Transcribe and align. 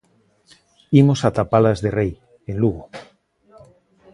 Imos 1.01 1.19
ata 1.27 1.43
Palas 1.51 1.79
de 1.83 1.89
Rei, 1.97 2.11
en 2.49 2.55
Lugo. 2.61 2.83